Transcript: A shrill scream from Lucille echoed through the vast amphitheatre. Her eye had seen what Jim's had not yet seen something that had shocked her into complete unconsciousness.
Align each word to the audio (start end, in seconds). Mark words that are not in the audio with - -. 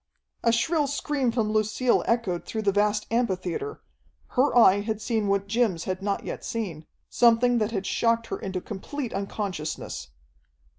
A 0.43 0.51
shrill 0.51 0.87
scream 0.87 1.31
from 1.31 1.51
Lucille 1.51 2.03
echoed 2.07 2.43
through 2.43 2.63
the 2.63 2.71
vast 2.71 3.05
amphitheatre. 3.11 3.83
Her 4.29 4.57
eye 4.57 4.79
had 4.79 4.99
seen 4.99 5.27
what 5.27 5.45
Jim's 5.47 5.83
had 5.83 6.01
not 6.01 6.23
yet 6.25 6.43
seen 6.43 6.87
something 7.07 7.59
that 7.59 7.69
had 7.69 7.85
shocked 7.85 8.25
her 8.33 8.39
into 8.39 8.61
complete 8.61 9.13
unconsciousness. 9.13 10.09